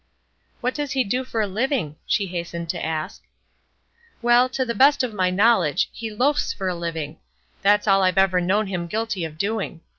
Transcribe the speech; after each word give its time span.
"What 0.61 0.73
does 0.73 0.93
he 0.93 1.03
do 1.03 1.23
for 1.23 1.41
a 1.41 1.47
living?" 1.47 1.95
she 2.07 2.25
hastened 2.25 2.69
to 2.69 2.83
ask. 2.83 3.21
"Well, 4.23 4.49
to 4.49 4.65
the 4.65 4.73
best 4.73 5.03
of 5.03 5.13
my 5.13 5.29
knowledge, 5.29 5.89
he 5.93 6.09
loafs 6.09 6.51
for 6.53 6.67
a 6.67 6.73
living. 6.73 7.19
That's 7.61 7.87
all 7.87 8.01
I've 8.01 8.17
ever 8.17 8.41
known 8.41 8.65
him 8.65 8.87
guilty 8.87 9.23
of 9.25 9.37
doing. 9.37 9.81